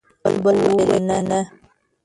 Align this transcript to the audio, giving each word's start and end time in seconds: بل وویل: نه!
بل 0.43 0.57
وویل: 0.63 0.91
نه! 1.29 1.39